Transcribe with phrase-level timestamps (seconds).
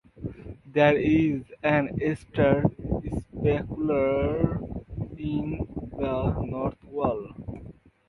[0.65, 2.63] There is an Easter
[3.43, 4.59] sepulchre
[5.15, 7.29] in the north wall.